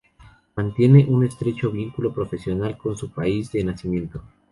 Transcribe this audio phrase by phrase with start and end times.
[0.55, 4.23] Mantiene un estrecho vínculo profesional con su país de nacimiento.